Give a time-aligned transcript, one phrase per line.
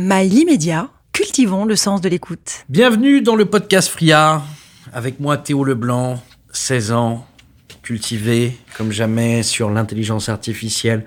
[0.00, 2.64] Mail immédiat, cultivons le sens de l'écoute.
[2.68, 4.44] Bienvenue dans le podcast Friard.
[4.92, 7.26] Avec moi Théo Leblanc, 16 ans,
[7.82, 11.04] cultivé comme jamais sur l'intelligence artificielle.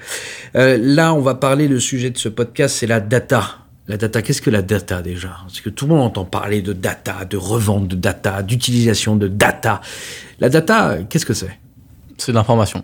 [0.58, 3.60] Euh, là, on va parler, le sujet de ce podcast, c'est la data.
[3.88, 5.38] La data, qu'est-ce que la data déjà?
[5.44, 9.30] Parce que tout le monde entend parler de data, de revente de data, d'utilisation de
[9.30, 9.80] data.
[10.42, 11.58] La data, qu'est-ce que c'est?
[12.18, 12.84] C'est de l'information.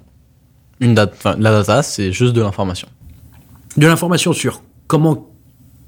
[0.79, 2.87] Une date, la data, c'est juste de l'information.
[3.75, 5.27] De l'information sur comment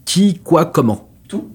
[0.10, 1.08] qui, quoi, comment.
[1.28, 1.52] Tout.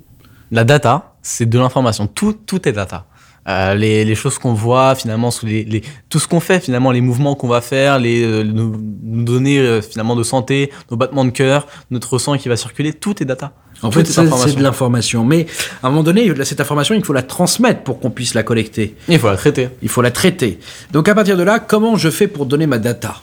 [0.53, 2.07] La data, c'est de l'information.
[2.07, 3.05] Tout, tout est data.
[3.49, 6.93] Euh, les, les, choses qu'on voit finalement sous les, les tout ce qu'on fait finalement
[6.93, 10.97] les mouvements qu'on va faire les euh, nos, nos, données euh, finalement de santé nos
[10.97, 14.63] battements de cœur notre sang qui va circuler tout est data en fait c'est de
[14.63, 15.45] l'information mais
[15.83, 18.97] à un moment donné cette information il faut la transmettre pour qu'on puisse la collecter
[19.11, 20.59] il faut la traiter il faut la traiter
[20.93, 23.17] donc à partir de là comment je fais pour donner ma data?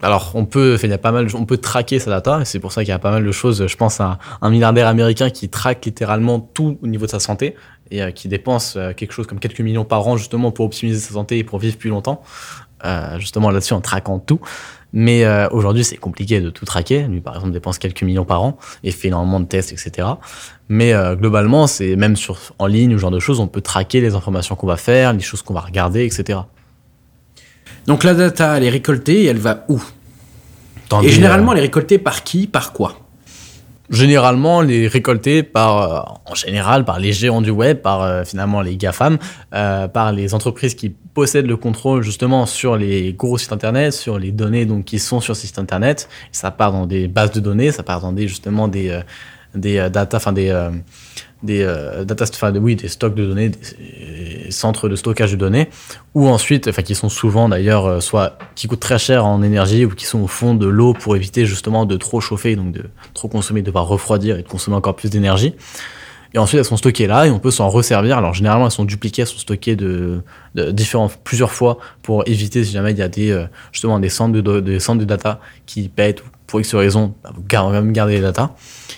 [0.00, 2.58] Alors, on peut, il y a pas mal, on peut traquer sa data, et c'est
[2.58, 3.66] pour ça qu'il y a pas mal de choses.
[3.66, 7.54] Je pense à un milliardaire américain qui traque littéralement tout au niveau de sa santé
[7.90, 10.98] et euh, qui dépense euh, quelque chose comme quelques millions par an justement pour optimiser
[10.98, 12.22] sa santé et pour vivre plus longtemps.
[12.84, 14.40] Euh, justement là-dessus en traquant tout.
[14.94, 17.04] Mais aujourd'hui, c'est compliqué de tout traquer.
[17.04, 20.06] Lui, par exemple, dépense quelques millions par an et fait énormément de tests, etc.
[20.68, 24.14] Mais globalement, c'est même sur en ligne ou genre de choses, on peut traquer les
[24.14, 26.40] informations qu'on va faire, les choses qu'on va regarder, etc.
[27.86, 29.82] Donc la data, elle est récoltée et elle va où?
[30.88, 32.98] Dans Et des, généralement, euh, elle est récoltée par qui Par quoi?
[33.90, 38.62] Généralement les récoltés par euh, en général par les géants du web par euh, finalement
[38.62, 39.18] les GAFAM
[39.50, 44.30] par les entreprises qui possèdent le contrôle justement sur les gros sites internet sur les
[44.30, 46.08] données donc qui sont sur ces sites internet.
[46.30, 48.98] Ça part dans des bases de données ça part dans des justement des
[49.54, 50.70] des data enfin des
[51.42, 51.64] des
[52.06, 53.50] data enfin oui des stocks de données
[54.52, 55.68] centres de stockage de données
[56.14, 59.84] ou ensuite enfin qui sont souvent d'ailleurs euh, soit qui coûtent très cher en énergie
[59.84, 62.84] ou qui sont au fond de l'eau pour éviter justement de trop chauffer donc de
[63.14, 65.54] trop consommer de devoir refroidir et de consommer encore plus d'énergie.
[66.34, 68.16] Et ensuite elles sont stockées là et on peut s'en resservir.
[68.16, 70.22] Alors généralement elles sont dupliquées elles sont stockées de,
[70.54, 70.74] de
[71.24, 74.78] plusieurs fois pour éviter si jamais il y a des euh, justement des centres de
[74.78, 76.22] centres de data qui pètent
[76.52, 78.50] pour X raison bah, vous gardez, même garder les data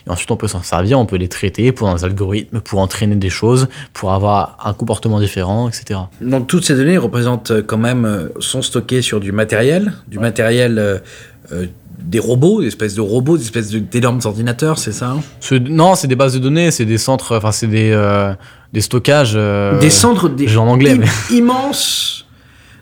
[0.07, 3.15] et ensuite on peut s'en servir on peut les traiter pour des algorithmes pour entraîner
[3.15, 7.79] des choses pour avoir un comportement différent etc Donc toutes ces données représentent euh, quand
[7.79, 10.99] même, euh, sont stockées sur du matériel, du matériel, euh,
[11.53, 11.67] euh,
[12.01, 15.21] des robots, des espèces de robots, des espèces de- d'énormes ordinateurs, c'est ça hein?
[15.41, 18.35] Ce- non c'est des bases de données c'est des centres enfin c'est des euh,
[18.73, 20.99] des stockages euh, Des centres des, en anglais, im-
[21.31, 22.24] mais- immenses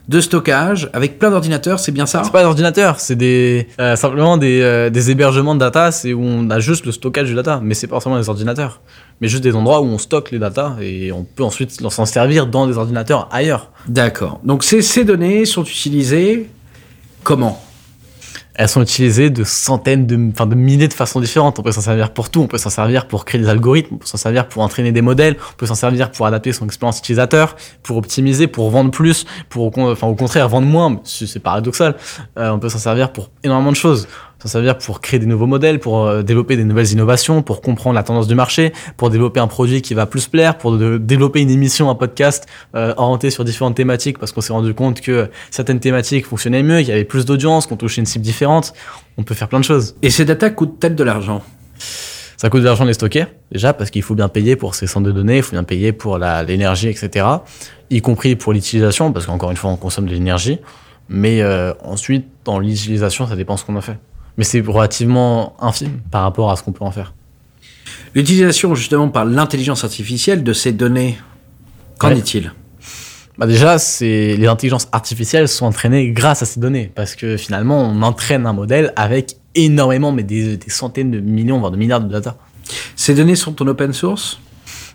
[0.09, 4.37] de stockage avec plein d'ordinateurs, c'est bien ça C'est pas d'ordinateur, c'est des euh, simplement
[4.37, 7.61] des, euh, des hébergements de data, c'est où on a juste le stockage du data,
[7.63, 8.81] mais c'est pas forcément des ordinateurs,
[9.21, 12.47] mais juste des endroits où on stocke les data et on peut ensuite s'en servir
[12.47, 13.71] dans des ordinateurs ailleurs.
[13.87, 14.41] D'accord.
[14.45, 16.51] Donc ces, ces données sont utilisées
[17.23, 17.63] comment?
[18.55, 21.59] Elles sont utilisées de centaines de, enfin de milliers de façons différentes.
[21.59, 22.41] On peut s'en servir pour tout.
[22.41, 23.95] On peut s'en servir pour créer des algorithmes.
[23.95, 25.37] On peut s'en servir pour entraîner des modèles.
[25.53, 29.77] On peut s'en servir pour adapter son expérience utilisateur, pour optimiser, pour vendre plus, pour
[29.79, 31.01] enfin au contraire vendre moins.
[31.05, 31.97] C'est paradoxal.
[32.39, 34.07] Euh, on peut s'en servir pour énormément de choses.
[34.43, 37.95] S'en servir pour créer des nouveaux modèles, pour euh, développer des nouvelles innovations, pour comprendre
[37.95, 41.41] la tendance du marché, pour développer un produit qui va plus plaire, pour de- développer
[41.41, 45.31] une émission, un podcast euh, orienté sur différentes thématiques, parce qu'on s'est rendu compte que
[45.53, 48.73] certaines thématiques fonctionnaient mieux, qu'il y avait plus d'audience, qu'on touchait une cible différente.
[49.17, 49.95] On peut faire plein de choses.
[50.03, 51.41] Et ces data coûtent-elles de l'argent?
[52.37, 54.89] Ça coûte de l'argent de les stocker, déjà, parce qu'il faut bien payer pour ces
[54.89, 57.27] centres de données, il faut bien payer pour l'énergie, etc.
[57.91, 60.59] Y compris pour l'utilisation, parce qu'encore une fois, on consomme de l'énergie.
[61.09, 63.99] Mais euh, ensuite, dans l'utilisation, ça dépend ce qu'on en fait.
[64.39, 67.15] Mais c'est relativement infime par rapport à ce qu'on peut en faire.
[68.15, 71.19] L'utilisation justement par l'intelligence artificielle de ces données,
[71.99, 72.19] qu'en Ouais.
[72.19, 72.53] est-il?
[73.39, 77.81] Bah déjà, c'est les intelligences artificielles sont entraînées grâce à ces données, parce que finalement,
[77.81, 82.01] on entraîne un modèle avec énormément, mais des, des centaines de millions, voire de milliards
[82.03, 82.37] de data.
[82.97, 84.39] Ces données sont en open source?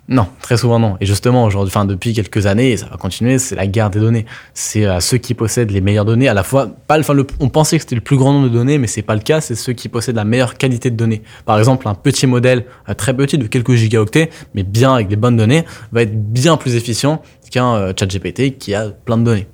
[0.10, 0.96] Non, très souvent non.
[1.02, 4.00] Et justement, aujourd'hui, enfin depuis quelques années, et ça va continuer, c'est la guerre des
[4.00, 4.26] données.
[4.54, 7.28] C'est euh, ceux qui possèdent les meilleures données, à la fois, pas, le- enfin, le-
[7.42, 9.42] on pensait que c'était le plus grand nombre de données, mais c'est pas le cas.
[9.42, 11.24] C'est ceux qui possèdent la meilleure qualité de données.
[11.46, 15.18] Par exemple, un petit modèle euh, très petit de quelques gigaoctets, mais bien avec des
[15.18, 17.22] bonnes données, va être bien plus efficient
[17.52, 19.48] qu'un euh, ChatGPT qui a plein de données.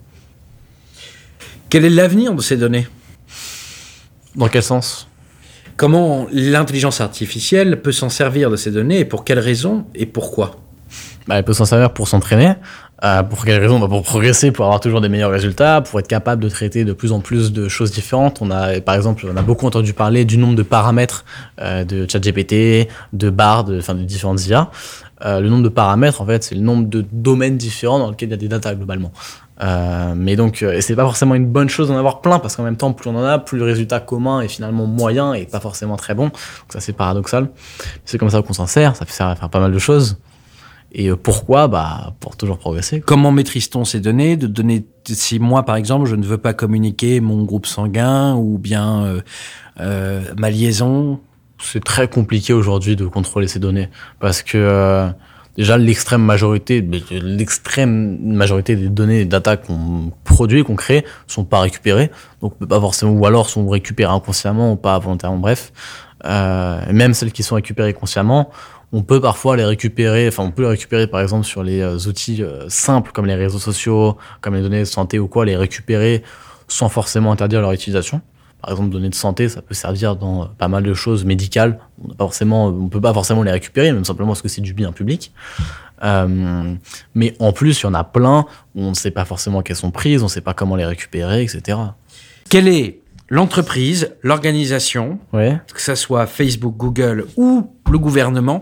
[1.70, 2.86] Quel est l'avenir de ces données?
[4.36, 5.08] Dans quel sens?
[5.76, 10.58] Comment l'intelligence artificielle peut s'en servir de ces données et pour quelles raisons et pourquoi?
[11.28, 12.54] Bah, Elle peut s'en servir pour s'entraîner.
[13.04, 13.80] Euh, pour quelles raisons?
[13.80, 16.94] Bah, Pour progresser, pour avoir toujours des meilleurs résultats, pour être capable de traiter de
[16.94, 18.42] plus en plus de choses différentes.
[18.42, 21.26] On a, par exemple, on a beaucoup entendu parler du nombre de paramètres
[21.60, 24.70] euh, de ChatGPT, de Bard, de, enfin de différentes IA.
[25.26, 28.30] Euh, le nombre de paramètres, en fait, c'est le nombre de domaines différents dans lesquels
[28.30, 29.12] il y a des data globalement.
[29.62, 32.64] Euh, mais donc, euh, c'est pas forcément une bonne chose d'en avoir plein parce qu'en
[32.64, 35.60] même temps, plus on en a, plus le résultat commun est finalement moyen et pas
[35.60, 36.26] forcément très bon.
[36.26, 36.34] Donc
[36.70, 37.50] ça, c'est paradoxal.
[38.06, 38.96] C'est comme ça qu'on s'en sert.
[38.96, 40.18] Ça sert à faire pas mal de choses.
[40.94, 41.68] Et euh, pourquoi?
[41.68, 43.02] Bah, pour toujours progresser.
[43.02, 44.38] Comment maîtrise-t-on ces données?
[44.38, 48.58] De donner, si moi, par exemple, je ne veux pas communiquer mon groupe sanguin ou
[48.60, 49.22] bien euh,
[49.80, 51.20] euh, ma liaison,
[51.60, 53.90] C'est très compliqué aujourd'hui de contrôler ces données
[54.20, 55.08] parce que euh,
[55.58, 61.60] déjà l'extrême majorité, l'extrême majorité des données et data qu'on produit, qu'on crée, sont pas
[61.60, 62.12] récupérées.
[62.42, 65.38] Donc pas forcément, ou alors sont récupérées inconsciemment ou pas volontairement.
[65.38, 65.72] Bref,
[66.26, 68.50] euh, même celles qui sont récupérées consciemment,
[68.92, 70.28] on peut parfois les récupérer.
[70.28, 73.36] Enfin, on peut les récupérer par exemple sur les euh, outils euh, simples comme les
[73.36, 76.24] réseaux sociaux, comme les données de santé ou quoi, les récupérer
[76.68, 78.22] sans forcément interdire leur utilisation.
[78.64, 81.80] Par exemple, données de santé, ça peut servir dans euh, pas mal de choses médicales.
[82.04, 84.74] On pas forcément, on peut pas forcément les récupérer, même simplement parce que c'est du
[84.74, 85.34] bien public.
[86.04, 86.74] Euh,
[87.14, 88.46] mais en plus, il y en a plein
[88.76, 90.86] où on ne sait pas forcément qu'elles sont prises, on ne sait pas comment les
[90.86, 91.78] récupérer, etc.
[92.50, 93.00] quelle est
[93.30, 95.60] l'entreprise, l'organisation, Ouais.
[95.74, 98.62] que ça soit Facebook, Google ou le gouvernement,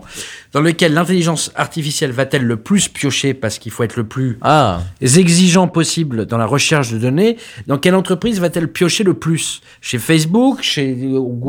[0.52, 4.80] dans lequel l'intelligence artificielle va-t-elle le plus piocher parce qu'il faut être le plus Ah,
[5.00, 7.36] exigeant possible dans la recherche de données,
[7.66, 9.60] dans quelle entreprise va-t-elle piocher le plus?
[9.80, 10.94] Chez Facebook, chez,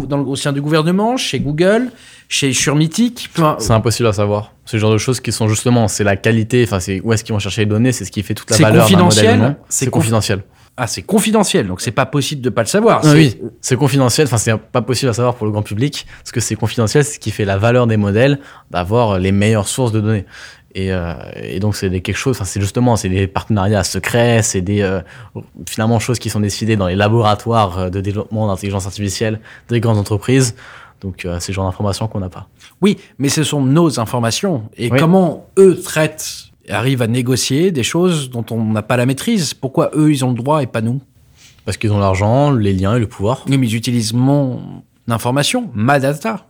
[0.07, 1.91] dans le- au sein du gouvernement, chez Google,
[2.30, 4.53] chez Surmythic Peu- c'est impossible à savoir.
[4.65, 7.33] Ce genre de choses qui sont justement, c'est la qualité, enfin, c'est où est-ce qu'ils
[7.33, 9.56] vont chercher les données, c'est ce qui fait toute la valeur d'un modèle.
[9.68, 10.44] C'est C'est conf- confidentiel.
[10.75, 13.01] Ah, c'est confidentiel, donc c'est pas possible de pas le savoir.
[13.03, 14.25] Ah oui, c'est confidentiel.
[14.25, 17.03] Enfin, c'est pas possible à savoir pour le grand public parce que c'est confidentiel.
[17.03, 18.39] C'est ce qui fait la valeur des modèles
[18.71, 20.25] d'avoir les meilleures sources de données.
[20.75, 22.35] Et, euh, et donc c'est quelque chose.
[22.35, 24.41] Enfin, c'est justement c'est des partenariats secrets.
[24.41, 25.01] C'est des euh,
[25.69, 29.39] finalement choses qui sont décidées dans les laboratoires euh, de développement d'intelligence artificielle
[29.69, 30.55] des grandes entreprises.
[31.01, 32.47] Donc euh, c'est le genre d'informations qu'on n'a pas.
[32.81, 34.63] Oui, mais ce sont nos informations.
[34.75, 34.97] Et Oui.
[34.99, 39.92] comment eux traitent arrivent à négocier des choses dont on n'a pas la maîtrise Pourquoi
[39.95, 41.01] eux, ils ont le droit et pas nous?
[41.65, 43.45] Parce qu'ils ont l'argent, les liens et le pouvoir.
[43.48, 44.62] Oui, mais ils utilisent mon
[45.07, 46.48] information, ma data.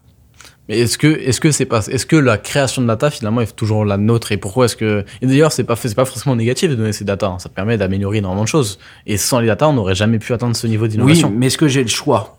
[0.70, 3.54] Mais est-ce que est-ce que c'est pas est-ce que la création de data finalement est
[3.54, 6.70] toujours la nôtre et pourquoi est-ce que et d'ailleurs c'est pas c'est pas forcément négatif
[6.70, 7.38] de donner ces data hein.
[7.38, 10.56] ça permet d'améliorer énormément de choses et sans les data on n'aurait jamais pu atteindre
[10.56, 12.38] ce niveau Oui, d'innovation mais est-ce que j'ai le choix?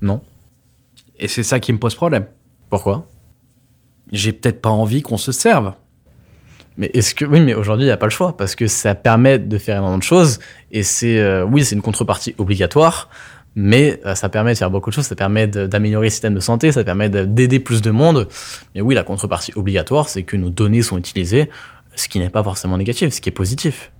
[0.00, 0.20] Non
[1.18, 2.26] Et c'est ça qui me pose problème.
[2.70, 3.08] pourquoi?
[4.12, 5.72] J'ai peut-être pas envie qu'on se serve.
[6.78, 8.94] Mais est-ce que oui mais aujourd'hui il y a pas le choix parce que ça
[8.94, 10.38] permet de faire énormément de choses
[10.72, 13.10] et c'est euh, oui c'est une contrepartie obligatoire
[13.56, 16.40] mais euh, ça permet de faire beaucoup de choses ça permet d'améliorer le système de
[16.40, 18.28] santé ça permet de- d'aider plus de monde.
[18.74, 21.50] Mais oui la contrepartie obligatoire c'est que nos données sont utilisées
[21.96, 23.90] ce qui n'est pas forcément négatif ce qui est positif.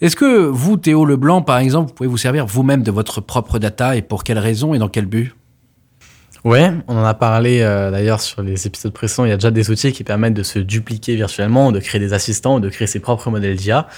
[0.00, 3.60] Est-ce que vous, Théo Leblanc, par exemple, vous pouvez vous servir vous-même de votre propre
[3.60, 5.34] data et pour quelle raison et dans quel but?
[6.44, 9.24] Ouais, on en a parlé euh, d'ailleurs sur les épisodes précédents.
[9.24, 12.12] Il y a déjà des outils qui permettent de se dupliquer virtuellement, de créer des
[12.12, 13.88] assistants, de créer ses propres modèles d'IA.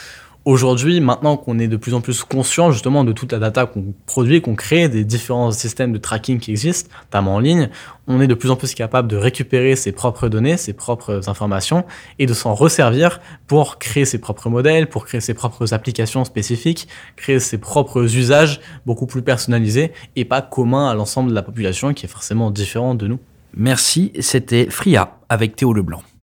[0.46, 3.92] Aujourd'hui, maintenant qu'on est de plus en plus conscient justement de toute la data qu'on
[4.06, 7.68] produit, qu'on crée, des différents systèmes de tracking qui existent, notamment en ligne,
[8.06, 11.84] on est de plus en plus capable de récupérer ses propres données, ses propres informations
[12.20, 16.86] et de s'en resservir pour créer ses propres modèles, pour créer ses propres applications spécifiques,
[17.16, 21.92] créer ses propres usages beaucoup plus personnalisés et pas communs à l'ensemble de la population
[21.92, 23.18] qui est forcément différente de nous.
[23.56, 26.02] Merci, c'était Fria avec Théo Leblanc.